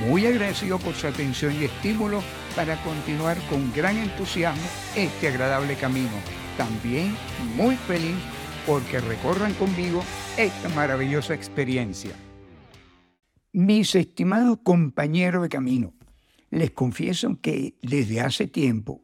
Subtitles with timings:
[0.00, 2.22] muy agradecido por su atención y estímulo
[2.56, 4.62] para continuar con gran entusiasmo
[4.96, 6.10] este agradable camino.
[6.56, 7.16] También
[7.56, 8.16] muy feliz
[8.66, 10.02] porque recorran conmigo
[10.36, 12.12] esta maravillosa experiencia.
[13.52, 15.94] Mis estimados compañeros de camino,
[16.50, 19.02] les confieso que desde hace tiempo,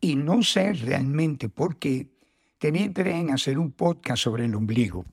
[0.00, 2.10] y no sé realmente por qué,
[2.58, 5.04] tenía interés en hacer un podcast sobre el ombligo.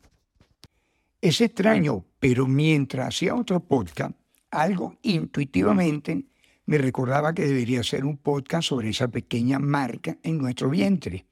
[1.22, 4.16] Es extraño, pero mientras hacía otro podcast,
[4.52, 6.26] algo intuitivamente
[6.66, 11.26] me recordaba que debería ser un podcast sobre esa pequeña marca en nuestro vientre.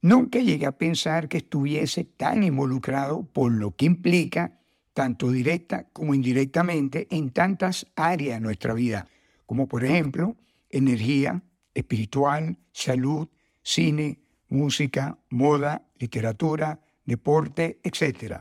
[0.00, 4.58] Nunca llegué a pensar que estuviese tan involucrado por lo que implica,
[4.92, 9.08] tanto directa como indirectamente, en tantas áreas de nuestra vida,
[9.46, 10.36] como por ejemplo
[10.68, 13.28] energía, espiritual, salud,
[13.62, 18.40] cine, música, moda, literatura, deporte, etc.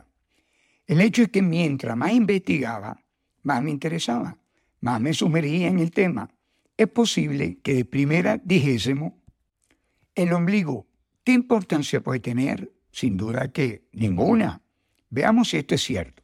[0.88, 3.01] El hecho es que mientras más investigaba,
[3.44, 4.38] más me interesaba,
[4.80, 6.30] más me sumergía en el tema.
[6.78, 9.14] Es posible que de primera dijésemos,
[10.16, 10.88] el ombligo,
[11.23, 12.72] ¿qué importancia puede tener?
[12.92, 14.61] Sin duda que ninguna.
[15.09, 16.23] Veamos si esto es cierto.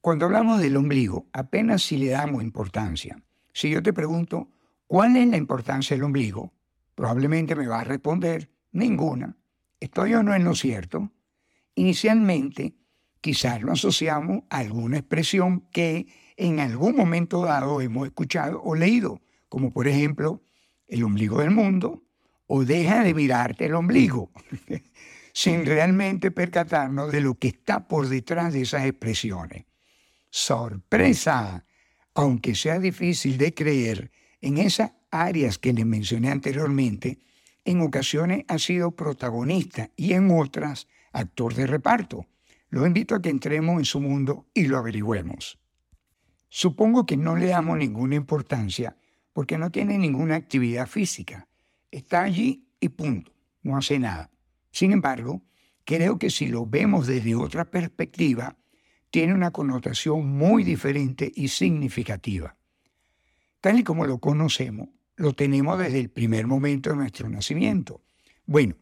[0.00, 3.22] Cuando hablamos del ombligo, apenas si le damos importancia.
[3.52, 4.48] Si yo te pregunto,
[4.86, 6.52] ¿cuál es la importancia del ombligo?
[6.94, 9.36] Probablemente me vas a responder, ninguna.
[9.78, 11.10] ¿Estoy o no en lo cierto?
[11.74, 12.74] Inicialmente,
[13.22, 19.22] quizás lo asociamos a alguna expresión que en algún momento dado hemos escuchado o leído,
[19.48, 20.42] como por ejemplo
[20.88, 22.02] el ombligo del mundo
[22.46, 24.30] o deja de mirarte el ombligo,
[25.32, 29.64] sin realmente percatarnos de lo que está por detrás de esas expresiones.
[30.28, 31.64] Sorpresa,
[32.14, 37.20] aunque sea difícil de creer, en esas áreas que les mencioné anteriormente,
[37.64, 42.26] en ocasiones ha sido protagonista y en otras actor de reparto
[42.72, 45.60] los invito a que entremos en su mundo y lo averigüemos.
[46.48, 48.96] Supongo que no le damos ninguna importancia
[49.34, 51.48] porque no tiene ninguna actividad física.
[51.90, 53.30] Está allí y punto,
[53.62, 54.30] no hace nada.
[54.70, 55.42] Sin embargo,
[55.84, 58.56] creo que si lo vemos desde otra perspectiva,
[59.10, 62.56] tiene una connotación muy diferente y significativa.
[63.60, 68.02] Tal y como lo conocemos, lo tenemos desde el primer momento de nuestro nacimiento.
[68.46, 68.76] Bueno,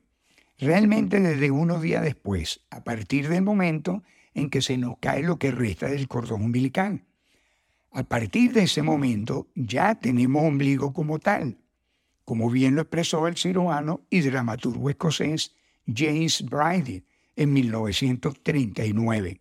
[0.60, 4.02] realmente desde unos días después, a partir del momento
[4.34, 7.04] en que se nos cae lo que resta del cordón umbilical.
[7.92, 11.58] A partir de ese momento ya tenemos ombligo como tal,
[12.24, 15.56] como bien lo expresó el cirujano y dramaturgo escocés
[15.92, 17.04] James Bridie
[17.34, 19.40] en 1939.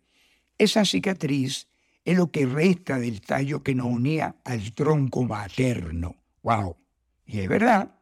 [0.58, 1.68] Esa cicatriz
[2.04, 6.16] es lo que resta del tallo que nos unía al tronco materno.
[6.42, 6.76] ¡Wow!
[7.26, 7.94] Y es verdad,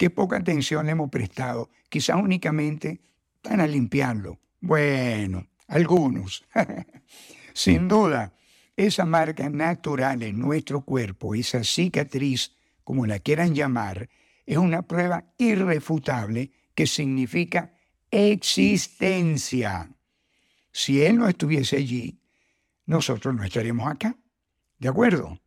[0.00, 3.02] Qué poca atención le hemos prestado, quizás únicamente
[3.42, 4.40] para limpiarlo.
[4.58, 6.42] Bueno, algunos.
[7.52, 8.32] Sin duda,
[8.74, 14.08] esa marca natural en nuestro cuerpo, esa cicatriz, como la quieran llamar,
[14.46, 17.74] es una prueba irrefutable que significa
[18.10, 19.90] existencia.
[20.72, 22.22] Si Él no estuviese allí,
[22.86, 24.16] nosotros no estaríamos acá.
[24.78, 25.39] ¿De acuerdo?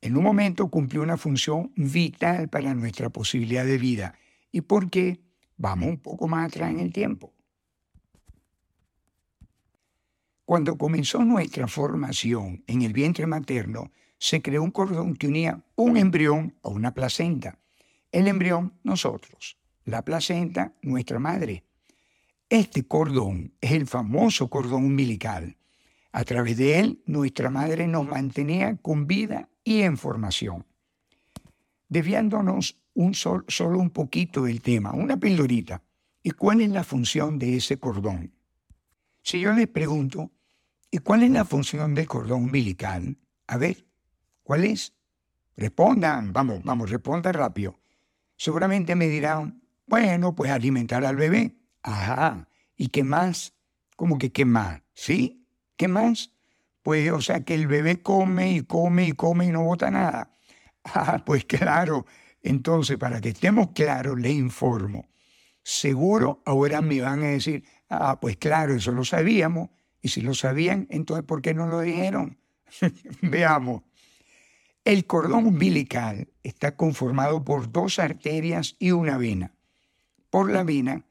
[0.00, 4.18] En un momento cumplió una función vital para nuestra posibilidad de vida.
[4.52, 5.20] ¿Y por qué?
[5.56, 7.34] Vamos un poco más atrás en el tiempo.
[10.44, 15.96] Cuando comenzó nuestra formación en el vientre materno, se creó un cordón que unía un
[15.96, 17.58] embrión a una placenta.
[18.12, 19.58] El embrión, nosotros.
[19.84, 21.64] La placenta, nuestra madre.
[22.48, 25.58] Este cordón es el famoso cordón umbilical.
[26.12, 30.64] A través de él, nuestra madre nos mantenía con vida y en formación.
[31.90, 35.82] Desviándonos un solo un poquito del tema, una pildorita.
[36.22, 38.32] ¿Y cuál es la función de ese cordón?
[39.22, 40.32] Si yo les pregunto,
[40.90, 43.18] ¿y cuál es la función del cordón umbilical?
[43.46, 43.84] A ver,
[44.42, 44.94] ¿cuál es?
[45.54, 47.78] Respondan, vamos, vamos, respondan rápido.
[48.38, 51.58] Seguramente me dirán, bueno, pues alimentar al bebé.
[51.82, 53.52] Ajá, ¿y qué más?
[53.96, 54.80] ¿Cómo que qué más?
[54.94, 55.46] ¿Sí?
[55.76, 56.32] ¿Qué más?
[56.88, 60.34] Pues, o sea, que el bebé come y come y come y no bota nada.
[60.84, 62.06] Ah, pues claro.
[62.40, 65.10] Entonces, para que estemos claros, le informo.
[65.62, 69.68] Seguro ahora me van a decir, ah, pues claro, eso lo sabíamos.
[70.00, 72.38] Y si lo sabían, entonces, ¿por qué no lo dijeron?
[73.20, 73.82] Veamos.
[74.82, 79.52] El cordón umbilical está conformado por dos arterias y una vena.
[80.30, 81.04] Por la vena,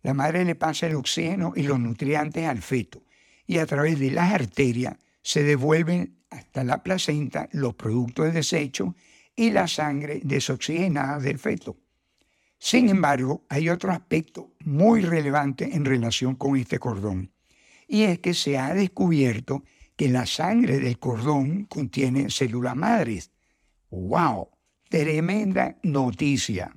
[0.00, 3.02] la madre le pasa el oxígeno y los nutrientes al feto
[3.48, 8.94] y a través de las arterias se devuelven hasta la placenta los productos de desecho
[9.34, 11.78] y la sangre desoxigenada del feto.
[12.58, 17.32] Sin embargo, hay otro aspecto muy relevante en relación con este cordón,
[17.88, 19.64] y es que se ha descubierto
[19.96, 23.30] que la sangre del cordón contiene células madres.
[23.90, 24.50] ¡Wow!
[24.88, 26.74] Tremenda noticia.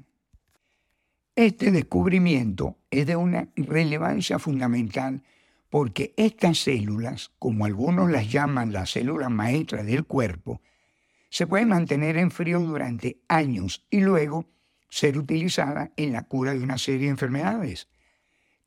[1.36, 5.22] Este descubrimiento es de una relevancia fundamental
[5.70, 10.62] porque estas células, como algunos las llaman las células maestras del cuerpo,
[11.30, 14.46] se pueden mantener en frío durante años y luego
[14.90, 17.88] ser utilizadas en la cura de una serie de enfermedades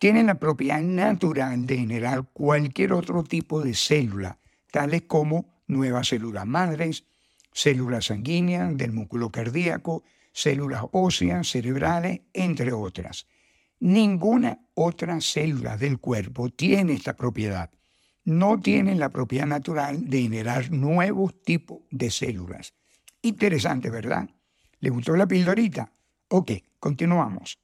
[0.00, 4.38] tienen la propiedad natural de generar cualquier otro tipo de célula,
[4.70, 7.04] tales como nuevas células madres,
[7.52, 13.26] células sanguíneas del músculo cardíaco, células óseas, cerebrales, entre otras.
[13.80, 17.70] Ninguna otra célula del cuerpo tiene esta propiedad.
[18.24, 22.74] No tienen la propiedad natural de generar nuevos tipos de células.
[23.22, 24.28] Interesante, ¿verdad?
[24.80, 25.90] ¿Le gustó la pildorita?
[26.28, 27.58] Ok, continuamos.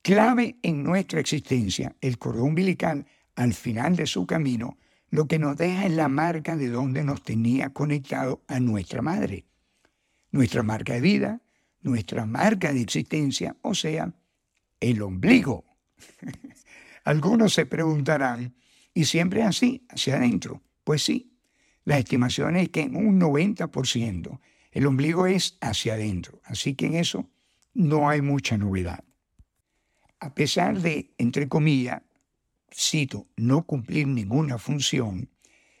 [0.00, 3.06] Clave en nuestra existencia, el cordón umbilical,
[3.36, 4.78] al final de su camino,
[5.10, 9.44] lo que nos deja es la marca de donde nos tenía conectado a nuestra madre.
[10.30, 11.42] Nuestra marca de vida,
[11.82, 14.12] nuestra marca de existencia, o sea,
[14.90, 15.64] el ombligo.
[17.04, 18.54] Algunos se preguntarán,
[18.92, 20.62] ¿y siempre así, hacia adentro?
[20.84, 21.36] Pues sí,
[21.84, 24.40] la estimación es que en un 90%
[24.72, 27.30] el ombligo es hacia adentro, así que en eso
[27.74, 29.04] no hay mucha novedad
[30.24, 32.00] a pesar de, entre comillas,
[32.74, 35.28] cito, no cumplir ninguna función,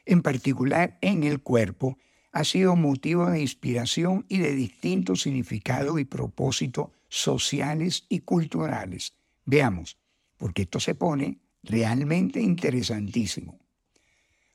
[0.04, 1.96] en particular en el cuerpo,
[2.30, 9.14] ha sido motivo de inspiración y de distintos significados y propósitos sociales y culturales.
[9.44, 9.98] Veamos,
[10.36, 13.60] porque esto se pone realmente interesantísimo.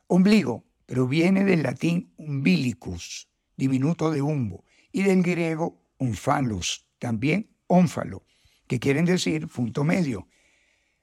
[0.07, 8.25] Ombligo proviene del latín umbilicus, diminuto de umbo, y del griego omphalos, también ónfalo,
[8.67, 10.27] que quieren decir punto medio.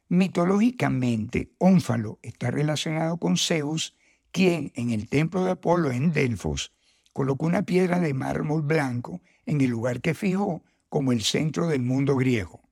[0.08, 3.96] Mitológicamente, Ónfalo está relacionado con Zeus,
[4.30, 6.72] quien en el templo de Apolo en Delfos
[7.14, 11.82] colocó una piedra de mármol blanco en el lugar que fijó como el centro del
[11.82, 12.62] mundo griego.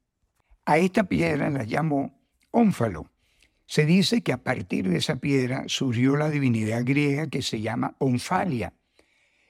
[0.67, 2.19] A esta piedra la llamó
[2.51, 3.11] Ónfalo.
[3.67, 7.97] Se dice que a partir de esa piedra surgió la divinidad griega que se llama
[7.99, 8.75] Onfalia.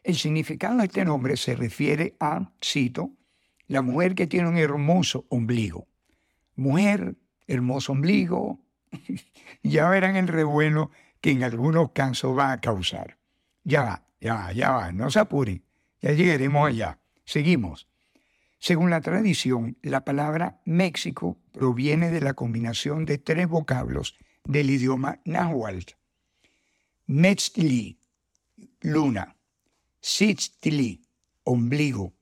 [0.03, 3.13] El significado de este nombre se refiere a, cito,
[3.67, 5.87] la mujer que tiene un hermoso ombligo.
[6.57, 8.61] Mujer, hermoso ombligo,
[9.63, 10.91] ya verán el revuelo
[11.21, 13.19] que en algunos casos va a causar.
[13.65, 15.65] Ya va, ya va, ya va, no se apuren,
[16.01, 16.99] ya llegaremos allá.
[17.25, 17.89] Seguimos.
[18.67, 25.21] Según la tradición, la palabra México proviene de la combinación de tres vocablos del idioma
[25.27, 25.93] náhuatl.
[27.07, 27.99] Metzli,
[28.81, 29.37] luna,
[30.01, 31.03] Sitztli,
[31.43, 32.15] ombligo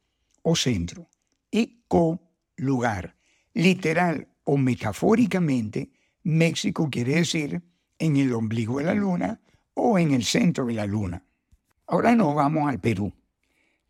[0.42, 1.08] o centro
[1.48, 3.14] y co-lugar.
[3.54, 5.92] Literal o metafóricamente,
[6.24, 7.62] México quiere decir
[8.00, 9.40] en el ombligo de la luna
[9.74, 11.22] o en el centro de la luna.
[11.86, 13.12] Ahora nos vamos al Perú.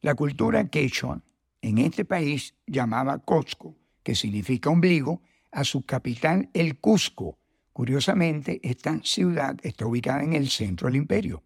[0.02, 1.22] La cultura quechua
[1.62, 7.38] en este país llamaba Cusco, que significa ombligo, a su capital el Cusco.
[7.72, 11.42] Curiosamente, esta ciudad está ubicada en el centro del imperio.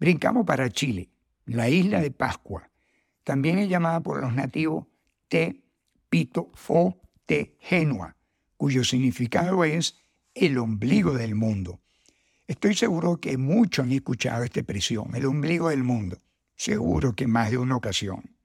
[0.00, 1.10] Brincamos para Chile,
[1.44, 2.70] la isla de Pascua.
[3.22, 4.86] También es llamada por los nativos
[5.28, 5.62] te
[6.08, 8.16] pito fo te genua,
[8.56, 9.96] cuyo significado es
[10.34, 11.80] el ombligo del mundo.
[12.46, 16.18] Estoy seguro que muchos han escuchado esta expresión, el ombligo del mundo.
[16.56, 18.37] Seguro que más de una ocasión.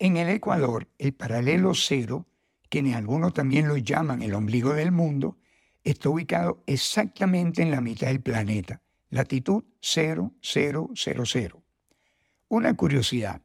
[0.00, 2.26] En el Ecuador, el paralelo cero,
[2.68, 5.38] quienes algunos también lo llaman el ombligo del mundo,
[5.82, 11.52] está ubicado exactamente en la mitad del planeta, latitud 0000.
[12.48, 13.42] Una curiosidad,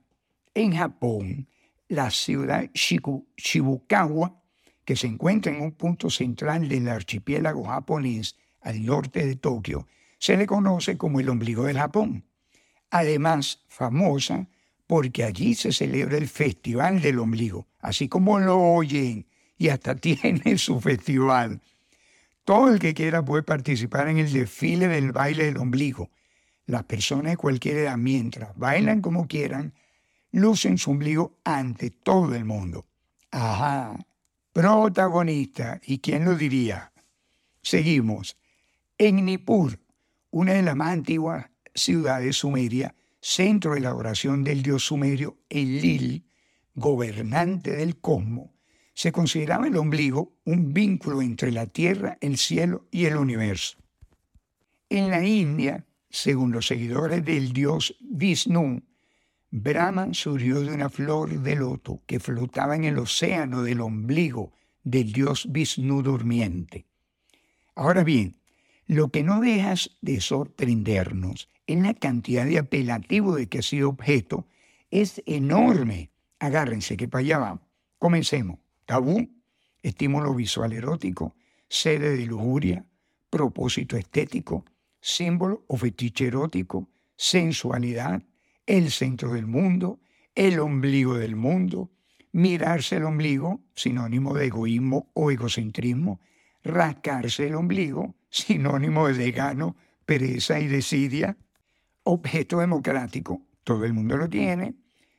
[0.53, 1.47] en Japón,
[1.87, 4.39] la ciudad Shibukawa,
[4.85, 9.87] que se encuentra en un punto central del archipiélago japonés al norte de Tokio,
[10.19, 12.25] se le conoce como el ombligo del Japón.
[12.91, 14.47] Además, famosa
[14.93, 19.25] porque allí se celebra el Festival del Ombligo, así como lo oyen,
[19.57, 21.61] y hasta tiene su festival.
[22.43, 26.11] Todo el que quiera puede participar en el desfile del baile del ombligo.
[26.67, 29.73] Las personas de cualquier edad, mientras bailan como quieran,
[30.31, 32.85] lucen su ombligo ante todo el mundo.
[33.31, 33.97] Ajá,
[34.51, 36.91] protagonista, ¿y quién lo diría?
[37.63, 38.37] Seguimos.
[38.99, 39.79] En Nippur,
[40.29, 46.25] una de las más antiguas ciudades sumerias, centro de la oración del dios sumerio Elil,
[46.75, 48.49] gobernante del cosmos,
[48.93, 53.77] se consideraba el ombligo un vínculo entre la tierra, el cielo y el universo.
[54.89, 58.83] En la India, según los seguidores del dios Vishnu,
[59.49, 64.51] Brahma surgió de una flor de loto que flotaba en el océano del ombligo
[64.83, 66.85] del dios Vishnu durmiente.
[67.73, 68.35] Ahora bien,
[68.87, 73.89] lo que no dejas de sorprendernos es la cantidad de apelativo de que ha sido
[73.89, 74.47] objeto.
[74.91, 76.11] Es enorme.
[76.39, 77.61] Agárrense que para allá vamos.
[77.97, 78.59] Comencemos.
[78.85, 79.29] Tabú,
[79.81, 81.35] estímulo visual erótico,
[81.69, 82.85] sede de lujuria,
[83.29, 84.65] propósito estético,
[84.99, 88.21] símbolo o fetiche erótico, sensualidad,
[88.65, 89.99] el centro del mundo,
[90.35, 91.91] el ombligo del mundo,
[92.31, 96.19] mirarse el ombligo, sinónimo de egoísmo o egocentrismo,
[96.63, 99.75] rascarse el ombligo, sinónimo de vegano,
[100.05, 101.37] pereza y desidia,
[102.01, 104.73] objeto democrático, todo el mundo lo tiene,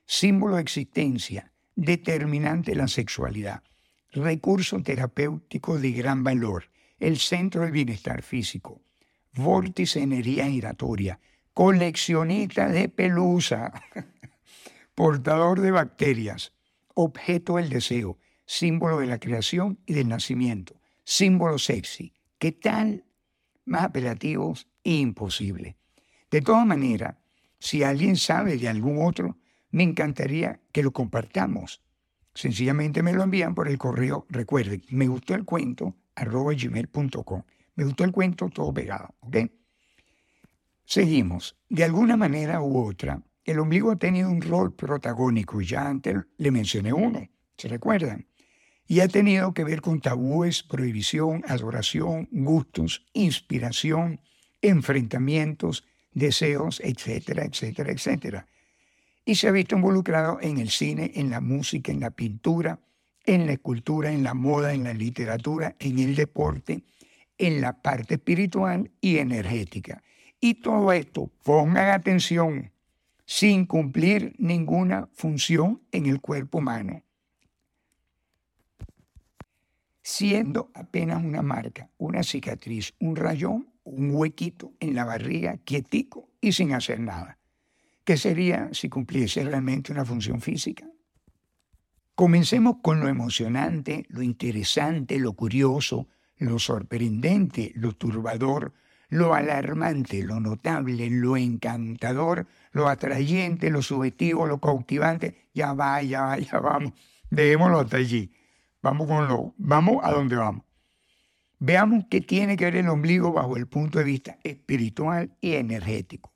[0.04, 3.62] símbolo de existencia, determinante de la sexualidad,
[4.11, 6.64] recurso terapéutico de gran valor,
[6.99, 8.83] el centro del bienestar físico,
[9.33, 11.21] vórtice energía giratoria,
[11.52, 13.73] coleccionista de pelusa,
[14.97, 16.52] portador de bacterias,
[16.94, 22.12] objeto del deseo, símbolo de la creación y del nacimiento, símbolo sexy.
[22.44, 23.06] ¿Qué tal?
[23.64, 25.78] Más apelativos, imposible.
[26.30, 27.16] De todas maneras,
[27.58, 29.38] si alguien sabe de algún otro,
[29.70, 31.80] me encantaría que lo compartamos.
[32.34, 37.42] Sencillamente me lo envían por el correo, recuerden, me gustó el cuento, arroba gmail.com.
[37.76, 39.36] Me gustó el cuento todo pegado, ¿ok?
[40.84, 41.56] Seguimos.
[41.70, 46.16] De alguna manera u otra, el ombligo ha tenido un rol protagónico, y ya antes
[46.36, 48.26] le mencioné uno, ¿se recuerdan?
[48.86, 54.20] Y ha tenido que ver con tabúes, prohibición, adoración, gustos, inspiración,
[54.60, 58.46] enfrentamientos, deseos, etcétera, etcétera, etcétera.
[59.24, 62.80] Y se ha visto involucrado en el cine, en la música, en la pintura,
[63.24, 66.82] en la escultura, en la moda, en la literatura, en el deporte,
[67.38, 70.02] en la parte espiritual y energética.
[70.40, 72.70] Y todo esto, pongan atención,
[73.24, 77.02] sin cumplir ninguna función en el cuerpo humano,
[80.04, 86.52] siendo apenas una marca, una cicatriz, un rayón, un huequito en la barriga, quietico y
[86.52, 87.38] sin hacer nada.
[88.04, 90.87] ¿Qué sería si cumpliese realmente una función física?
[92.14, 96.06] Comencemos con lo emocionante, lo interesante, lo curioso,
[96.37, 98.75] lo sorprendente, lo turbador,
[99.08, 105.49] lo alarmante, lo notable, lo encantador, lo atrayente, lo subjetivo, lo cautivante.
[105.54, 106.92] Ya va, ya va, ya vamos.
[107.30, 108.30] Dejémoslo hasta allí.
[108.84, 110.62] Vamos con lo, vamos a donde vamos.
[111.58, 116.34] Veamos qué tiene que ver el ombligo bajo el punto de vista espiritual y energético.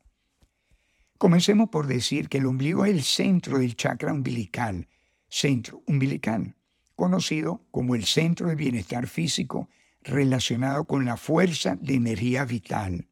[1.19, 4.89] Comencemos por decir que el ombligo es el centro del chakra umbilical,
[5.29, 6.57] centro umbilical,
[6.97, 9.69] conocido como el centro del bienestar físico
[10.03, 13.09] relacionado con la fuerza de energía vital.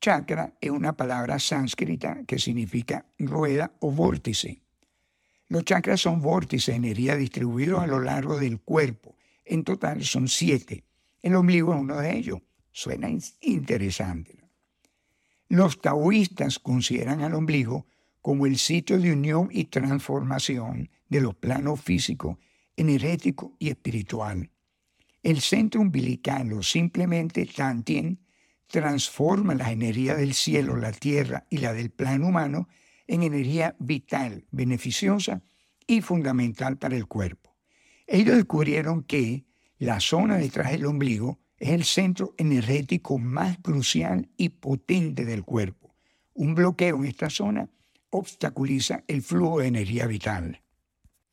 [0.00, 4.62] Chakra es una palabra sánscrita que significa rueda o vórtice.
[5.52, 9.18] Los chakras son vórtices de energía distribuidos a lo largo del cuerpo.
[9.44, 10.84] En total son siete.
[11.20, 12.40] El ombligo es uno de ellos.
[12.70, 13.10] Suena
[13.42, 14.38] interesante.
[15.50, 17.86] Los taoístas consideran al ombligo
[18.22, 22.38] como el sitio de unión y transformación de los planos físico,
[22.74, 24.48] energético y espiritual.
[25.22, 28.20] El centro umbilical o simplemente Tantien
[28.68, 32.68] transforma la energía del cielo, la tierra y la del plano humano
[33.06, 35.42] en energía vital, beneficiosa
[35.86, 37.56] y fundamental para el cuerpo.
[38.06, 39.44] Ellos descubrieron que
[39.78, 45.94] la zona detrás del ombligo es el centro energético más crucial y potente del cuerpo.
[46.34, 47.68] Un bloqueo en esta zona
[48.10, 50.62] obstaculiza el flujo de energía vital.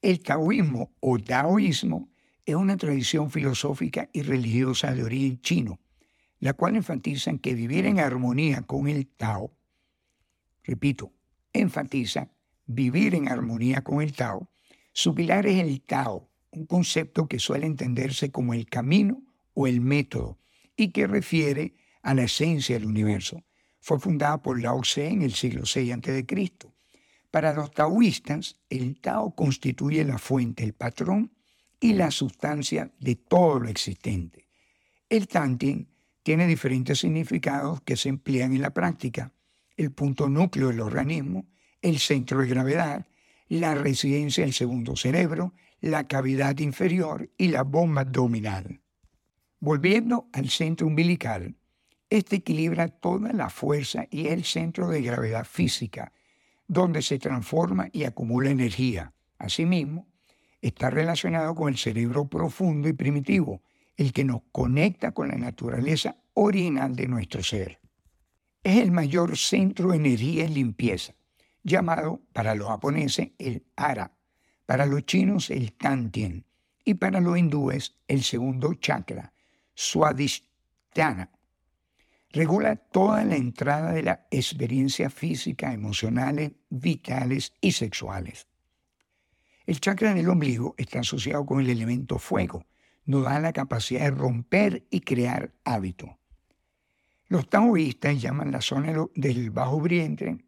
[0.02, 2.10] El taoísmo o taoísmo
[2.46, 5.80] es una tradición filosófica y religiosa de origen chino,
[6.40, 9.54] la cual enfatiza que vivir en armonía con el Tao,
[10.64, 11.12] repito,
[11.54, 12.30] enfatiza
[12.66, 14.50] vivir en armonía con el Tao,
[14.94, 19.82] su pilar es el Tao, un concepto que suele entenderse como el camino o el
[19.82, 20.40] método
[20.76, 23.44] y que refiere a la esencia del universo.
[23.82, 26.26] Fue fundada por Lao Tse en el siglo VI a.C.
[27.32, 31.32] Para los taoístas, el Tao constituye la fuente, el patrón
[31.80, 34.48] y la sustancia de todo lo existente.
[35.10, 35.88] El Tantien
[36.24, 39.34] tiene diferentes significados que se emplean en la práctica.
[39.80, 41.46] El punto núcleo del organismo,
[41.82, 43.08] el centro de gravedad,
[43.48, 48.82] la residencia del segundo cerebro, la cavidad inferior y la bomba abdominal.
[49.62, 51.56] Volviendo al centro umbilical,
[52.10, 56.12] este equilibra toda la fuerza y el centro de gravedad física,
[56.68, 59.14] donde se transforma y acumula energía.
[59.38, 60.10] Asimismo,
[60.62, 63.62] está relacionado con el cerebro profundo y primitivo,
[63.96, 67.80] el que nos conecta con la naturaleza original de nuestro ser.
[68.64, 71.16] Es el mayor centro de energía y limpieza,
[71.64, 74.14] llamado para los japoneses el ara,
[74.66, 76.46] para los chinos el tantien
[76.84, 79.34] y para los hindúes el segundo chakra,
[79.76, 81.32] swadhisthana.
[82.32, 88.48] Regula toda la entrada de la experiencia física, emocionales, vitales y sexuales.
[89.66, 92.66] El chakra del ombligo está asociado con el elemento fuego,
[93.06, 96.19] nos da la capacidad de romper y crear hábito.
[97.30, 100.40] Los taoístas llaman la zona del bajo vientre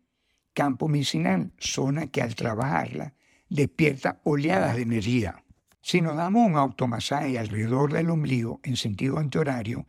[0.52, 3.14] campo medicinal, zona que al trabajarla
[3.48, 5.44] despierta oleadas de energía.
[5.82, 9.86] Si nos damos un automasaje alrededor del ombligo en sentido antihorario,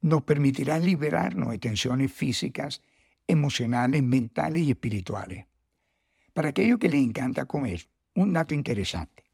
[0.00, 2.82] nos permitirá liberarnos de tensiones físicas,
[3.26, 5.46] emocionales, mentales y espirituales.
[6.32, 9.24] Para aquellos que les encanta comer, un dato interesante.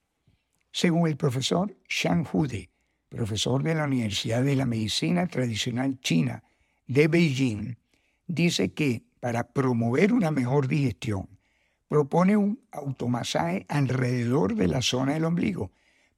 [0.72, 2.70] Según el profesor Shang Hude,
[3.10, 6.42] profesor de la Universidad de la Medicina Tradicional China
[6.86, 7.76] de Beijing,
[8.26, 11.28] dice que para promover una mejor digestión,
[11.88, 15.70] propone un automasaje alrededor de la zona del ombligo,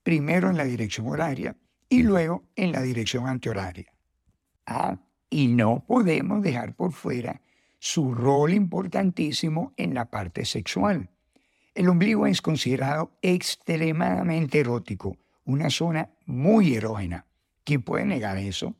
[0.02, 1.56] primero en la dirección horaria
[1.88, 3.92] y luego en la dirección antihoraria.
[4.66, 4.98] Ah,
[5.30, 7.42] y no podemos dejar por fuera
[7.78, 11.10] su rol importantísimo en la parte sexual.
[11.74, 17.26] El ombligo es considerado extremadamente erótico, una zona muy erógena.
[17.64, 18.74] ¿Quién puede negar eso?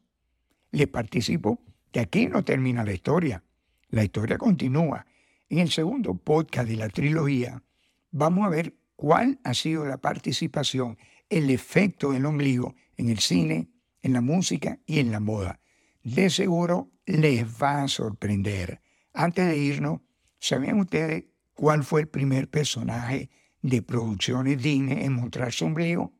[0.71, 1.61] Le participo
[1.97, 3.43] que aquí no termina la historia.
[3.89, 5.07] La historia continúa.
[5.49, 7.63] En el segundo podcast de la trilogía
[8.11, 10.99] vamos a ver cuál ha sido la participación,
[11.31, 13.71] el efecto del ombligo en el cine,
[14.03, 15.59] en la música y en la moda.
[16.03, 18.83] De seguro les va a sorprender.
[19.15, 20.03] Antes de irnos,
[20.39, 21.25] ¿sabían ustedes
[21.55, 23.31] ¿Cuál fue el primer personaje
[23.63, 26.13] de producciones Disney en mostrar su ombligo?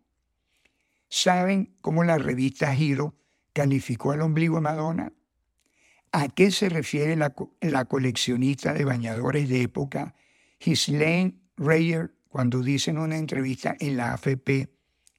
[1.11, 3.15] ¿Saben cómo la revista Giro
[3.53, 5.13] calificó el ombligo de Madonna?
[6.19, 10.15] ¿A qué se refiere la, coleccionista de bañadores de época
[10.59, 14.71] Ghislaine Reyer cuando dice en una entrevista en la AFP,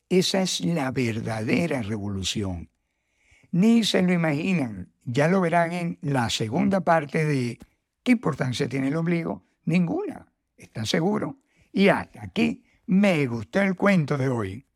[0.10, 2.72] esa es la verdadera revolución?
[3.52, 7.60] Ni se lo imaginan, ya lo verán en la segunda parte de
[8.02, 9.46] ¿Qué importancia tiene el ombligo?
[9.66, 11.36] Ninguna, ¿están seguros?
[11.72, 14.67] Y hasta aquí me gustó el cuento de hoy.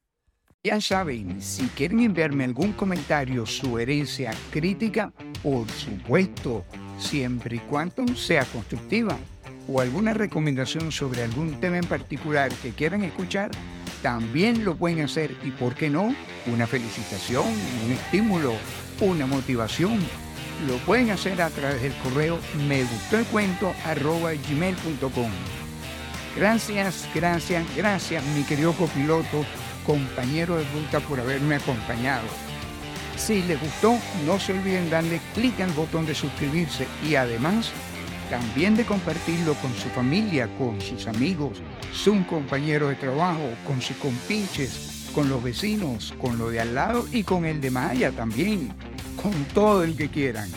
[0.63, 6.63] Ya saben, si quieren enviarme algún comentario, sugerencia, crítica, por supuesto,
[6.99, 9.17] siempre y cuando sea constructiva,
[9.67, 13.49] o alguna recomendación sobre algún tema en particular que quieran escuchar,
[14.03, 16.15] también lo pueden hacer y, ¿por qué no?
[16.45, 17.47] Una felicitación,
[17.83, 18.53] un estímulo,
[18.99, 19.99] una motivación
[20.67, 25.31] lo pueden hacer a través del correo me gustó el cuento arroba gmail.com.
[26.37, 29.43] Gracias, gracias, gracias mi querido copiloto,
[29.85, 32.27] compañero de ruta por haberme acompañado.
[33.17, 37.71] Si les gustó, no se olviden darle clic al botón de suscribirse y además
[38.29, 41.61] también de compartirlo con su familia, con sus amigos,
[41.93, 47.05] su compañero de trabajo, con sus compinches, con los vecinos, con lo de al lado
[47.11, 48.73] y con el de Maya también
[49.21, 50.49] con todo el que quieran.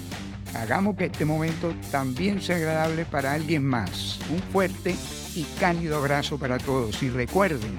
[0.55, 4.19] Hagamos que este momento también sea agradable para alguien más.
[4.31, 4.95] Un fuerte
[5.35, 7.03] y cálido abrazo para todos.
[7.03, 7.79] Y recuerden,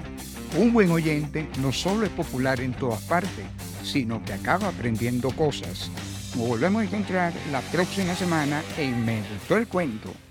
[0.56, 3.44] un buen oyente no solo es popular en todas partes,
[3.82, 5.90] sino que acaba aprendiendo cosas.
[6.36, 10.25] Nos volvemos a encontrar la próxima semana en Me Gustó el Cuento.